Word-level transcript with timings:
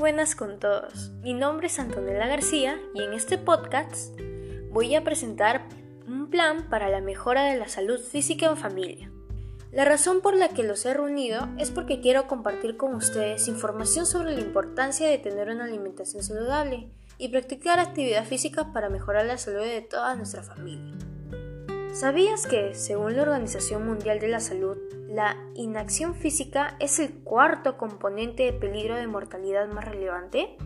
buenas 0.00 0.34
con 0.34 0.58
todos. 0.58 1.10
Mi 1.20 1.34
nombre 1.34 1.66
es 1.66 1.78
Antonella 1.78 2.26
García 2.26 2.80
y 2.94 3.02
en 3.02 3.12
este 3.12 3.36
podcast 3.36 4.18
voy 4.70 4.94
a 4.94 5.04
presentar 5.04 5.68
un 6.06 6.30
plan 6.30 6.70
para 6.70 6.88
la 6.88 7.02
mejora 7.02 7.44
de 7.44 7.58
la 7.58 7.68
salud 7.68 8.00
física 8.00 8.46
en 8.46 8.56
familia. 8.56 9.12
La 9.72 9.84
razón 9.84 10.22
por 10.22 10.34
la 10.34 10.48
que 10.48 10.62
los 10.62 10.86
he 10.86 10.94
reunido 10.94 11.50
es 11.58 11.70
porque 11.70 12.00
quiero 12.00 12.26
compartir 12.28 12.78
con 12.78 12.94
ustedes 12.94 13.46
información 13.46 14.06
sobre 14.06 14.32
la 14.32 14.40
importancia 14.40 15.06
de 15.06 15.18
tener 15.18 15.50
una 15.50 15.64
alimentación 15.64 16.22
saludable 16.22 16.88
y 17.18 17.28
practicar 17.28 17.78
actividad 17.78 18.24
física 18.24 18.72
para 18.72 18.88
mejorar 18.88 19.26
la 19.26 19.36
salud 19.36 19.60
de 19.60 19.82
toda 19.82 20.14
nuestra 20.14 20.42
familia. 20.42 20.94
¿Sabías 21.92 22.46
que, 22.46 22.74
según 22.74 23.16
la 23.16 23.22
Organización 23.22 23.86
Mundial 23.86 24.18
de 24.18 24.28
la 24.28 24.40
Salud, 24.40 24.78
la 25.10 25.36
inacción 25.56 26.14
física 26.14 26.76
es 26.78 27.00
el 27.00 27.12
cuarto 27.24 27.76
componente 27.76 28.44
de 28.44 28.52
peligro 28.52 28.94
de 28.94 29.08
mortalidad 29.08 29.68
más 29.68 29.84
relevante? 29.84 30.56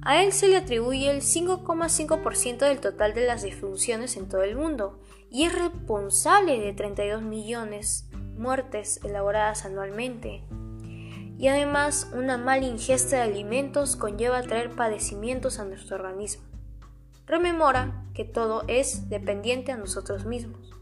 A 0.00 0.22
él 0.22 0.32
se 0.32 0.48
le 0.48 0.56
atribuye 0.56 1.10
el 1.10 1.20
5,5% 1.20 2.58
del 2.58 2.80
total 2.80 3.12
de 3.12 3.26
las 3.26 3.42
defunciones 3.42 4.16
en 4.16 4.28
todo 4.28 4.42
el 4.42 4.56
mundo 4.56 4.98
y 5.30 5.44
es 5.44 5.54
responsable 5.54 6.58
de 6.58 6.72
32 6.72 7.22
millones 7.22 8.08
muertes 8.34 8.98
elaboradas 9.04 9.66
anualmente. 9.66 10.42
Y 11.38 11.48
además, 11.48 12.10
una 12.14 12.38
mala 12.38 12.64
ingesta 12.64 13.16
de 13.16 13.22
alimentos 13.22 13.96
conlleva 13.96 14.42
traer 14.42 14.74
padecimientos 14.74 15.58
a 15.58 15.64
nuestro 15.64 15.96
organismo. 15.96 16.44
Rememora 17.26 18.06
que 18.14 18.24
todo 18.24 18.64
es 18.68 19.10
dependiente 19.10 19.70
a 19.70 19.76
nosotros 19.76 20.24
mismos. 20.24 20.72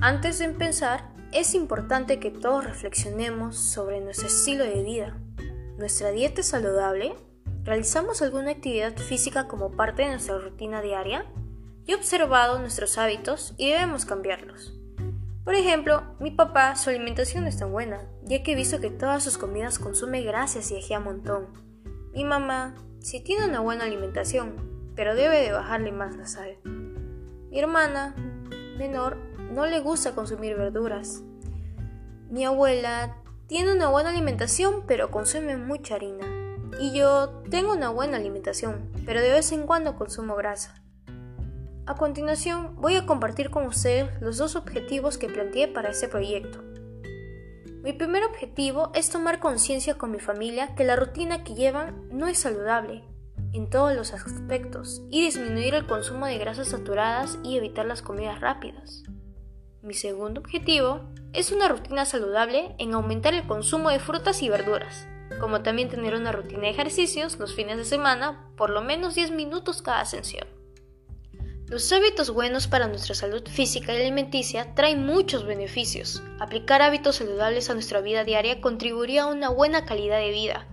Antes 0.00 0.40
de 0.40 0.44
empezar, 0.44 1.15
es 1.32 1.54
importante 1.54 2.18
que 2.18 2.30
todos 2.30 2.64
reflexionemos 2.64 3.56
sobre 3.56 4.00
nuestro 4.00 4.28
estilo 4.28 4.64
de 4.64 4.82
vida. 4.82 5.16
¿Nuestra 5.78 6.10
dieta 6.10 6.40
es 6.40 6.48
saludable? 6.48 7.14
¿Realizamos 7.64 8.22
alguna 8.22 8.52
actividad 8.52 8.96
física 8.96 9.48
como 9.48 9.72
parte 9.72 10.02
de 10.02 10.10
nuestra 10.10 10.38
rutina 10.38 10.80
diaria? 10.80 11.26
He 11.86 11.94
observado 11.94 12.58
nuestros 12.58 12.96
hábitos 12.98 13.54
y 13.56 13.70
debemos 13.70 14.04
cambiarlos. 14.04 14.72
Por 15.44 15.54
ejemplo, 15.54 16.02
mi 16.18 16.30
papá, 16.32 16.74
su 16.74 16.90
alimentación 16.90 17.44
no 17.44 17.48
es 17.48 17.58
tan 17.58 17.70
buena, 17.70 18.00
ya 18.24 18.42
que 18.42 18.52
he 18.52 18.56
visto 18.56 18.80
que 18.80 18.90
todas 18.90 19.22
sus 19.22 19.38
comidas 19.38 19.78
consume 19.78 20.22
grasas 20.22 20.70
y 20.70 20.76
ají 20.76 20.94
a 20.94 21.00
montón. 21.00 21.48
Mi 22.12 22.24
mamá 22.24 22.74
sí 22.98 23.20
tiene 23.20 23.46
una 23.46 23.60
buena 23.60 23.84
alimentación, 23.84 24.92
pero 24.96 25.14
debe 25.14 25.40
de 25.42 25.52
bajarle 25.52 25.92
más 25.92 26.16
la 26.16 26.26
sal. 26.26 26.56
Mi 26.64 27.60
hermana 27.60 28.16
menor 28.76 29.18
no 29.52 29.66
le 29.66 29.80
gusta 29.80 30.14
consumir 30.14 30.56
verduras. 30.56 31.22
Mi 32.30 32.44
abuela 32.44 33.16
tiene 33.46 33.72
una 33.72 33.88
buena 33.88 34.10
alimentación, 34.10 34.82
pero 34.86 35.10
consume 35.10 35.56
mucha 35.56 35.94
harina. 35.94 36.26
Y 36.80 36.92
yo 36.92 37.42
tengo 37.50 37.72
una 37.72 37.90
buena 37.90 38.16
alimentación, 38.16 38.90
pero 39.04 39.20
de 39.20 39.30
vez 39.30 39.52
en 39.52 39.66
cuando 39.66 39.96
consumo 39.96 40.34
grasa. 40.34 40.82
A 41.86 41.94
continuación, 41.94 42.74
voy 42.76 42.96
a 42.96 43.06
compartir 43.06 43.50
con 43.50 43.64
ustedes 43.66 44.10
los 44.20 44.38
dos 44.38 44.56
objetivos 44.56 45.18
que 45.18 45.28
planteé 45.28 45.68
para 45.68 45.90
este 45.90 46.08
proyecto. 46.08 46.62
Mi 47.84 47.92
primer 47.92 48.24
objetivo 48.24 48.90
es 48.94 49.08
tomar 49.10 49.38
conciencia 49.38 49.96
con 49.96 50.10
mi 50.10 50.18
familia 50.18 50.74
que 50.74 50.82
la 50.82 50.96
rutina 50.96 51.44
que 51.44 51.54
llevan 51.54 52.08
no 52.10 52.26
es 52.26 52.38
saludable 52.38 53.04
en 53.52 53.70
todos 53.70 53.94
los 53.94 54.12
aspectos 54.12 55.02
y 55.08 55.24
disminuir 55.24 55.74
el 55.74 55.86
consumo 55.86 56.26
de 56.26 56.38
grasas 56.38 56.68
saturadas 56.68 57.38
y 57.44 57.56
evitar 57.56 57.86
las 57.86 58.02
comidas 58.02 58.40
rápidas. 58.40 59.04
Mi 59.86 59.94
segundo 59.94 60.40
objetivo 60.40 61.00
es 61.32 61.52
una 61.52 61.68
rutina 61.68 62.04
saludable 62.06 62.74
en 62.78 62.92
aumentar 62.92 63.34
el 63.34 63.46
consumo 63.46 63.90
de 63.90 64.00
frutas 64.00 64.42
y 64.42 64.48
verduras, 64.48 65.06
como 65.38 65.62
también 65.62 65.88
tener 65.88 66.16
una 66.16 66.32
rutina 66.32 66.62
de 66.62 66.70
ejercicios 66.70 67.38
los 67.38 67.54
fines 67.54 67.76
de 67.76 67.84
semana, 67.84 68.50
por 68.56 68.70
lo 68.70 68.82
menos 68.82 69.14
10 69.14 69.30
minutos 69.30 69.82
cada 69.82 70.04
sesión. 70.04 70.48
Los 71.68 71.92
hábitos 71.92 72.30
buenos 72.30 72.66
para 72.66 72.88
nuestra 72.88 73.14
salud 73.14 73.46
física 73.48 73.94
y 73.94 73.98
alimenticia 73.98 74.74
traen 74.74 75.06
muchos 75.06 75.46
beneficios. 75.46 76.20
Aplicar 76.40 76.82
hábitos 76.82 77.14
saludables 77.16 77.70
a 77.70 77.74
nuestra 77.74 78.00
vida 78.00 78.24
diaria 78.24 78.60
contribuiría 78.60 79.22
a 79.22 79.26
una 79.28 79.50
buena 79.50 79.84
calidad 79.84 80.18
de 80.18 80.32
vida, 80.32 80.66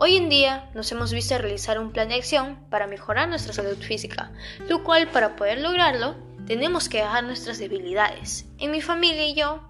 Hoy 0.00 0.14
en 0.14 0.28
día 0.28 0.70
nos 0.74 0.92
hemos 0.92 1.12
visto 1.12 1.36
realizar 1.38 1.80
un 1.80 1.90
plan 1.90 2.08
de 2.08 2.14
acción 2.14 2.56
para 2.70 2.86
mejorar 2.86 3.28
nuestra 3.28 3.52
salud 3.52 3.76
física, 3.78 4.30
lo 4.68 4.84
cual 4.84 5.10
para 5.10 5.34
poder 5.34 5.58
lograrlo 5.58 6.14
tenemos 6.46 6.88
que 6.88 6.98
dejar 6.98 7.24
nuestras 7.24 7.58
debilidades. 7.58 8.46
En 8.58 8.70
mi 8.70 8.80
familia 8.80 9.26
y 9.26 9.34
yo 9.34 9.66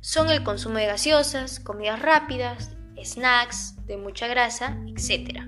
son 0.00 0.30
el 0.30 0.44
consumo 0.44 0.78
de 0.78 0.86
gaseosas, 0.86 1.58
comidas 1.58 2.00
rápidas, 2.00 2.70
snacks 3.02 3.74
de 3.84 3.96
mucha 3.96 4.28
grasa, 4.28 4.78
etc. 4.86 5.40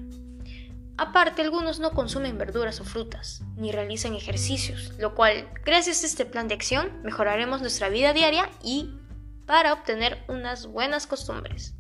Aparte, 0.99 1.43
algunos 1.43 1.79
no 1.79 1.93
consumen 1.93 2.37
verduras 2.37 2.81
o 2.81 2.85
frutas, 2.85 3.43
ni 3.55 3.71
realizan 3.71 4.17
ejercicios, 4.17 4.93
lo 4.99 5.15
cual, 5.15 5.49
gracias 5.65 6.03
a 6.03 6.07
este 6.07 6.25
plan 6.25 6.49
de 6.49 6.55
acción, 6.55 7.01
mejoraremos 7.05 7.61
nuestra 7.61 7.89
vida 7.89 8.13
diaria 8.13 8.51
y 8.61 8.91
para 9.47 9.73
obtener 9.73 10.25
unas 10.27 10.67
buenas 10.67 11.07
costumbres. 11.07 11.77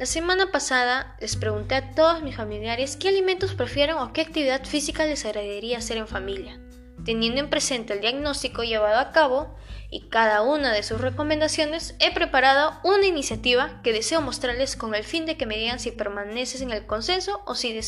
La 0.00 0.06
semana 0.06 0.50
pasada 0.50 1.14
les 1.20 1.36
pregunté 1.36 1.74
a 1.74 1.94
todos 1.94 2.22
mis 2.22 2.34
familiares 2.34 2.96
qué 2.96 3.08
alimentos 3.08 3.52
prefieren 3.52 3.96
o 3.96 4.14
qué 4.14 4.22
actividad 4.22 4.64
física 4.64 5.04
les 5.04 5.26
agradaría 5.26 5.76
hacer 5.76 5.98
en 5.98 6.08
familia. 6.08 6.58
Teniendo 7.04 7.38
en 7.38 7.50
presente 7.50 7.92
el 7.92 8.00
diagnóstico 8.00 8.62
llevado 8.62 8.98
a 8.98 9.12
cabo 9.12 9.54
y 9.90 10.08
cada 10.08 10.40
una 10.40 10.72
de 10.72 10.82
sus 10.84 11.02
recomendaciones, 11.02 11.96
he 11.98 12.14
preparado 12.14 12.80
una 12.82 13.04
iniciativa 13.04 13.82
que 13.82 13.92
deseo 13.92 14.22
mostrarles 14.22 14.74
con 14.74 14.94
el 14.94 15.04
fin 15.04 15.26
de 15.26 15.36
que 15.36 15.44
me 15.44 15.58
digan 15.58 15.78
si 15.78 15.90
permaneces 15.90 16.62
en 16.62 16.70
el 16.70 16.86
consenso 16.86 17.42
o 17.44 17.54
si, 17.54 17.78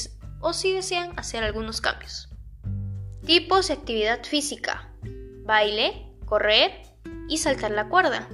o 0.42 0.52
si 0.52 0.74
desean 0.74 1.18
hacer 1.18 1.42
algunos 1.42 1.80
cambios. 1.80 2.28
Tipos 3.24 3.68
de 3.68 3.72
actividad 3.72 4.22
física. 4.22 4.92
Baile, 5.46 6.12
correr 6.26 6.72
y 7.30 7.38
saltar 7.38 7.70
la 7.70 7.88
cuerda. 7.88 8.28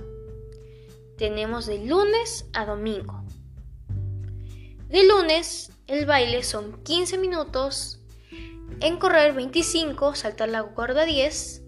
Tenemos 1.17 1.67
de 1.67 1.79
lunes 1.79 2.47
a 2.55 2.65
domingo. 2.65 3.18
De 4.89 5.05
lunes, 5.05 5.71
el 5.87 6.07
baile 6.07 6.43
son 6.43 6.83
15 6.83 7.19
minutos, 7.19 8.01
en 8.81 8.99
correr 8.99 9.35
25, 9.35 10.15
saltar 10.15 10.49
la 10.49 10.63
cuerda 10.63 11.05
10 11.05 11.63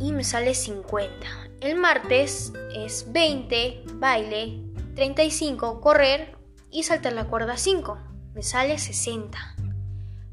y 0.00 0.12
me 0.12 0.24
sale 0.24 0.56
50. 0.56 1.12
El 1.60 1.76
martes 1.76 2.52
es 2.74 3.12
20, 3.12 3.84
baile, 3.94 4.64
35, 4.96 5.80
correr 5.80 6.36
y 6.72 6.82
saltar 6.82 7.12
la 7.12 7.28
cuerda 7.28 7.56
5, 7.56 7.98
me 8.34 8.42
sale 8.42 8.76
60. 8.76 9.38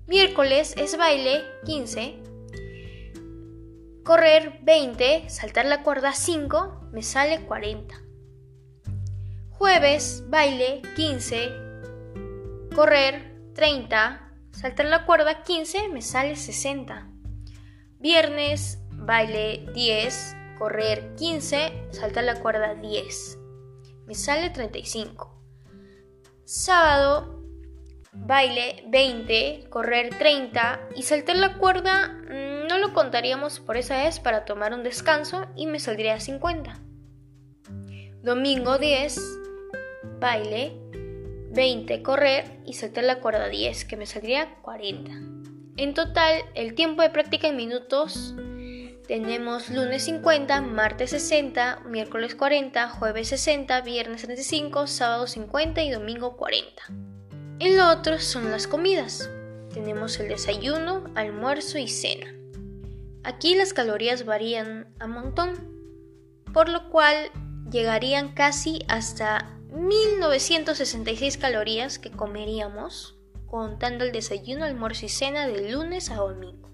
Miércoles 0.07 0.73
es 0.75 0.97
baile 0.97 1.43
15, 1.65 2.17
correr 4.03 4.59
20, 4.63 5.29
saltar 5.29 5.67
la 5.67 5.83
cuerda 5.83 6.13
5, 6.13 6.89
me 6.91 7.03
sale 7.03 7.41
40. 7.41 8.04
Jueves, 9.57 10.25
baile 10.27 10.81
15, 10.97 11.49
correr 12.75 13.53
30, 13.53 14.33
saltar 14.51 14.85
la 14.87 15.05
cuerda 15.05 15.43
15, 15.43 15.87
me 15.89 16.01
sale 16.01 16.35
60. 16.35 17.09
Viernes, 17.97 18.79
baile 18.91 19.65
10, 19.73 20.35
correr 20.59 21.15
15, 21.15 21.87
saltar 21.91 22.25
la 22.25 22.41
cuerda 22.41 22.75
10, 22.75 23.39
me 24.05 24.13
sale 24.13 24.49
35. 24.49 25.41
Sábado, 26.43 27.41
baile 28.11 28.83
20, 28.89 29.67
correr 29.69 30.17
30 30.17 30.89
y 30.97 31.03
saltar 31.03 31.37
la 31.37 31.57
cuerda 31.57 32.09
mm, 32.09 32.67
no 32.67 32.77
lo 32.77 32.93
contaríamos 32.93 33.61
por 33.61 33.77
esa 33.77 34.03
vez 34.03 34.19
para 34.19 34.43
tomar 34.43 34.73
un 34.73 34.83
descanso 34.83 35.47
y 35.55 35.65
me 35.65 35.79
saldría 35.79 36.19
50. 36.19 36.81
Domingo 38.21 38.79
10, 38.79 39.44
baile, 40.25 40.71
20 41.51 42.01
correr 42.01 42.59
y 42.65 42.73
saltar 42.73 43.03
la 43.03 43.19
cuerda 43.19 43.47
10, 43.47 43.85
que 43.85 43.95
me 43.95 44.07
saldría 44.07 44.55
40. 44.63 45.11
En 45.77 45.93
total, 45.93 46.41
el 46.55 46.73
tiempo 46.73 47.03
de 47.03 47.11
práctica 47.11 47.47
en 47.47 47.55
minutos 47.55 48.33
tenemos 49.07 49.69
lunes 49.69 50.05
50, 50.05 50.61
martes 50.61 51.11
60, 51.11 51.81
miércoles 51.85 52.33
40, 52.33 52.89
jueves 52.89 53.27
60, 53.27 53.81
viernes 53.81 54.23
35, 54.23 54.87
sábado 54.87 55.27
50 55.27 55.83
y 55.83 55.91
domingo 55.91 56.35
40. 56.37 56.81
En 57.59 57.77
lo 57.77 57.87
otro 57.91 58.17
son 58.17 58.49
las 58.49 58.65
comidas. 58.65 59.29
Tenemos 59.75 60.19
el 60.19 60.29
desayuno, 60.29 61.03
almuerzo 61.13 61.77
y 61.77 61.87
cena. 61.87 62.33
Aquí 63.23 63.53
las 63.53 63.73
calorías 63.73 64.25
varían 64.25 64.87
a 64.97 65.05
montón, 65.05 65.53
por 66.51 66.67
lo 66.67 66.89
cual 66.89 67.15
llegarían 67.69 68.33
casi 68.33 68.83
hasta 68.87 69.54
1966 69.75 71.37
calorías 71.37 71.99
que 71.99 72.09
comeríamos 72.09 73.17
contando 73.45 74.05
el 74.05 74.13
desayuno, 74.13 74.63
almuerzo 74.63 75.05
y 75.05 75.09
cena 75.09 75.47
de 75.47 75.71
lunes 75.71 76.09
a 76.09 76.15
domingo. 76.15 76.69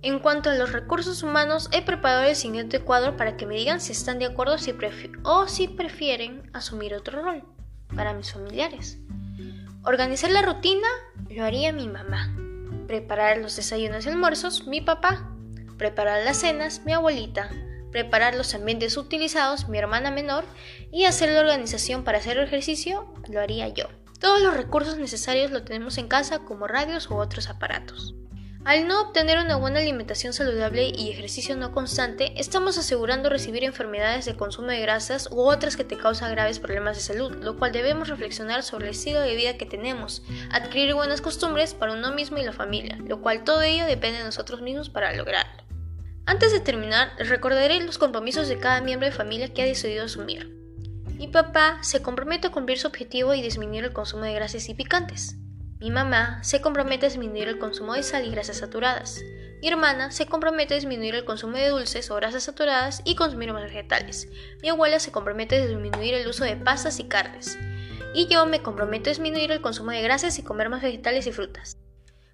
En 0.00 0.20
cuanto 0.20 0.48
a 0.48 0.54
los 0.54 0.70
recursos 0.70 1.24
humanos, 1.24 1.68
he 1.72 1.82
preparado 1.82 2.22
el 2.22 2.36
siguiente 2.36 2.80
cuadro 2.80 3.16
para 3.16 3.36
que 3.36 3.46
me 3.46 3.56
digan 3.56 3.80
si 3.80 3.92
están 3.92 4.20
de 4.20 4.26
acuerdo 4.26 4.56
o 5.24 5.48
si 5.48 5.68
prefieren 5.68 6.48
asumir 6.52 6.94
otro 6.94 7.20
rol 7.20 7.42
para 7.96 8.14
mis 8.14 8.32
familiares. 8.32 8.98
Organizar 9.82 10.30
la 10.30 10.42
rutina 10.42 10.86
lo 11.28 11.44
haría 11.44 11.72
mi 11.72 11.88
mamá. 11.88 12.32
Preparar 12.86 13.38
los 13.38 13.56
desayunos 13.56 14.06
y 14.06 14.10
almuerzos, 14.10 14.68
mi 14.68 14.80
papá. 14.80 15.28
Preparar 15.76 16.24
las 16.24 16.38
cenas, 16.38 16.82
mi 16.84 16.92
abuelita. 16.92 17.50
Preparar 17.90 18.34
los 18.34 18.54
ambientes 18.54 18.96
utilizados, 18.96 19.68
mi 19.68 19.78
hermana 19.78 20.10
menor. 20.10 20.44
Y 20.92 21.04
hacer 21.04 21.30
la 21.30 21.40
organización 21.40 22.04
para 22.04 22.18
hacer 22.18 22.38
ejercicio, 22.38 23.12
lo 23.28 23.40
haría 23.40 23.68
yo. 23.68 23.88
Todos 24.20 24.40
los 24.42 24.56
recursos 24.56 24.98
necesarios 24.98 25.50
lo 25.50 25.62
tenemos 25.62 25.96
en 25.98 26.08
casa 26.08 26.40
como 26.40 26.66
radios 26.66 27.08
u 27.10 27.16
otros 27.16 27.48
aparatos. 27.48 28.14
Al 28.64 28.86
no 28.86 29.00
obtener 29.00 29.38
una 29.38 29.56
buena 29.56 29.78
alimentación 29.78 30.32
saludable 30.32 30.92
y 30.94 31.10
ejercicio 31.10 31.56
no 31.56 31.72
constante, 31.72 32.32
estamos 32.36 32.76
asegurando 32.76 33.30
recibir 33.30 33.64
enfermedades 33.64 34.26
de 34.26 34.36
consumo 34.36 34.68
de 34.68 34.80
grasas 34.80 35.30
u 35.30 35.40
otras 35.40 35.76
que 35.76 35.84
te 35.84 35.96
causan 35.96 36.32
graves 36.32 36.58
problemas 36.58 36.96
de 36.96 37.02
salud, 37.02 37.34
lo 37.36 37.56
cual 37.56 37.72
debemos 37.72 38.08
reflexionar 38.08 38.62
sobre 38.62 38.86
el 38.86 38.90
estilo 38.90 39.20
de 39.20 39.36
vida 39.36 39.56
que 39.56 39.64
tenemos, 39.64 40.22
adquirir 40.50 40.94
buenas 40.94 41.22
costumbres 41.22 41.72
para 41.72 41.94
uno 41.94 42.12
mismo 42.12 42.36
y 42.36 42.42
la 42.42 42.52
familia, 42.52 42.98
lo 43.06 43.22
cual 43.22 43.44
todo 43.44 43.62
ello 43.62 43.86
depende 43.86 44.18
de 44.18 44.24
nosotros 44.24 44.60
mismos 44.60 44.90
para 44.90 45.14
lograrlo. 45.14 45.67
Antes 46.28 46.52
de 46.52 46.60
terminar, 46.60 47.12
recordaré 47.16 47.82
los 47.82 47.96
compromisos 47.96 48.48
de 48.48 48.58
cada 48.58 48.82
miembro 48.82 49.08
de 49.08 49.16
familia 49.16 49.48
que 49.54 49.62
ha 49.62 49.64
decidido 49.64 50.04
asumir. 50.04 50.54
Mi 51.14 51.26
papá 51.26 51.78
se 51.80 52.02
compromete 52.02 52.48
a 52.48 52.50
cumplir 52.50 52.78
su 52.78 52.86
objetivo 52.86 53.32
y 53.32 53.40
disminuir 53.40 53.84
el 53.84 53.94
consumo 53.94 54.24
de 54.24 54.34
grasas 54.34 54.68
y 54.68 54.74
picantes. 54.74 55.36
Mi 55.80 55.90
mamá 55.90 56.44
se 56.44 56.60
compromete 56.60 57.06
a 57.06 57.08
disminuir 57.08 57.48
el 57.48 57.58
consumo 57.58 57.94
de 57.94 58.02
sal 58.02 58.26
y 58.26 58.30
grasas 58.30 58.58
saturadas. 58.58 59.22
Mi 59.62 59.68
hermana 59.68 60.10
se 60.10 60.26
compromete 60.26 60.74
a 60.74 60.76
disminuir 60.76 61.14
el 61.14 61.24
consumo 61.24 61.56
de 61.56 61.70
dulces 61.70 62.10
o 62.10 62.16
grasas 62.16 62.42
saturadas 62.42 63.00
y 63.06 63.14
consumir 63.14 63.54
más 63.54 63.62
vegetales. 63.62 64.28
Mi 64.60 64.68
abuela 64.68 65.00
se 65.00 65.10
compromete 65.10 65.56
a 65.56 65.66
disminuir 65.66 66.12
el 66.12 66.28
uso 66.28 66.44
de 66.44 66.56
pastas 66.56 67.00
y 67.00 67.04
carnes. 67.04 67.58
Y 68.12 68.26
yo 68.26 68.44
me 68.44 68.60
comprometo 68.60 69.08
a 69.08 69.12
disminuir 69.12 69.50
el 69.50 69.62
consumo 69.62 69.92
de 69.92 70.02
grasas 70.02 70.38
y 70.38 70.42
comer 70.42 70.68
más 70.68 70.82
vegetales 70.82 71.26
y 71.26 71.32
frutas. 71.32 71.78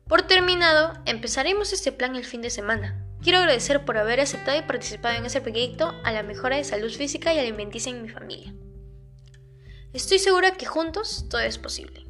Por 0.09 0.23
terminado, 0.23 0.95
empezaremos 1.07 1.73
este 1.73 1.93
plan 1.93 2.17
el 2.17 2.25
fin 2.25 2.43
de 2.43 2.51
semana. 2.51 3.01
Quiero 3.25 3.39
agradecer 3.39 3.87
por 3.87 3.97
haber 3.97 4.21
aceptado 4.21 4.59
y 4.59 4.63
participado 4.63 5.17
en 5.17 5.25
este 5.25 5.41
proyecto 5.41 5.95
a 6.05 6.13
la 6.13 6.23
mejora 6.23 6.59
de 6.59 6.65
salud 6.65 6.93
física 6.93 7.33
y 7.33 7.39
alimenticia 7.39 7.89
en 7.89 8.03
mi 8.03 8.11
familia. 8.11 8.55
Estoy 9.95 10.19
segura 10.19 10.51
que 10.51 10.67
juntos 10.67 11.25
todo 11.31 11.41
es 11.41 11.57
posible. 11.57 12.04